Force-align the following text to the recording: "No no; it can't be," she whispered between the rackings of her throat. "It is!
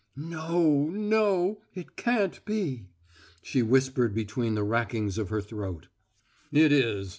"No 0.15 0.89
no; 0.89 1.61
it 1.75 1.95
can't 1.95 2.43
be," 2.43 2.87
she 3.43 3.61
whispered 3.61 4.15
between 4.15 4.55
the 4.55 4.63
rackings 4.65 5.19
of 5.19 5.29
her 5.29 5.41
throat. 5.41 5.89
"It 6.51 6.71
is! 6.71 7.09